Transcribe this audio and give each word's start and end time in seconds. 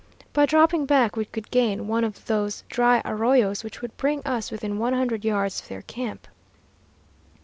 By 0.33 0.47
dropping 0.47 0.87
back 0.87 1.15
we 1.15 1.25
could 1.25 1.51
gain 1.51 1.87
one 1.87 2.03
of 2.03 2.25
those 2.25 2.63
dry 2.69 3.03
arroyos 3.05 3.63
which 3.63 3.83
would 3.83 3.95
bring 3.97 4.25
us 4.25 4.49
within 4.49 4.79
one 4.79 4.93
hundred 4.93 5.23
yards 5.23 5.61
of 5.61 5.67
their 5.67 5.83
camp. 5.83 6.27